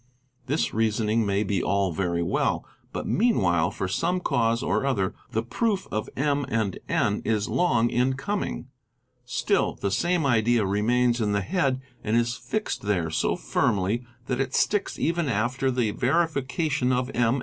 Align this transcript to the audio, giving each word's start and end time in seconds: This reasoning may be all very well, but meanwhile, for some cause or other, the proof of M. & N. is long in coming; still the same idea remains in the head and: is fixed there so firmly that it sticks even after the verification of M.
This 0.47 0.73
reasoning 0.73 1.27
may 1.27 1.43
be 1.43 1.61
all 1.61 1.91
very 1.91 2.23
well, 2.23 2.65
but 2.91 3.05
meanwhile, 3.05 3.69
for 3.69 3.87
some 3.87 4.19
cause 4.19 4.63
or 4.63 4.83
other, 4.83 5.13
the 5.29 5.43
proof 5.43 5.87
of 5.91 6.09
M. 6.17 6.43
& 6.49 6.89
N. 6.89 7.21
is 7.23 7.47
long 7.47 7.91
in 7.91 8.13
coming; 8.13 8.65
still 9.25 9.73
the 9.75 9.91
same 9.91 10.25
idea 10.25 10.65
remains 10.65 11.21
in 11.21 11.33
the 11.33 11.41
head 11.41 11.81
and: 12.03 12.17
is 12.17 12.33
fixed 12.35 12.81
there 12.81 13.11
so 13.11 13.35
firmly 13.35 14.03
that 14.25 14.41
it 14.41 14.55
sticks 14.55 14.97
even 14.97 15.29
after 15.29 15.69
the 15.69 15.91
verification 15.91 16.91
of 16.91 17.11
M. 17.13 17.39